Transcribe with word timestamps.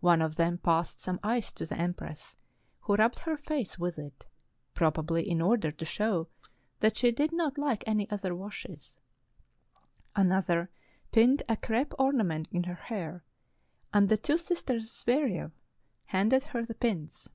One 0.00 0.20
of 0.20 0.36
them 0.36 0.58
passed 0.58 1.00
some 1.00 1.18
ice 1.22 1.50
to 1.52 1.64
the 1.64 1.78
empress, 1.78 2.36
who 2.80 2.94
rubbed 2.96 3.20
her 3.20 3.38
face 3.38 3.78
with 3.78 3.98
it, 3.98 4.26
probably 4.74 5.26
in 5.26 5.40
order 5.40 5.72
to 5.72 5.84
show 5.86 6.28
that 6.80 6.98
she 6.98 7.10
did 7.10 7.32
not 7.32 7.56
like 7.56 7.82
any 7.86 8.06
other 8.10 8.34
washes; 8.34 8.98
another 10.14 10.68
pinned 11.10 11.42
a 11.48 11.56
crepe 11.56 11.94
orna 11.98 12.24
ment 12.24 12.48
in 12.50 12.64
her 12.64 12.74
hair, 12.74 13.24
and 13.94 14.10
the 14.10 14.18
two 14.18 14.36
sisters 14.36 14.90
Zvyerev 14.92 15.52
handed 16.04 16.42
her 16.44 16.66
the 16.66 16.74
pins. 16.74 17.30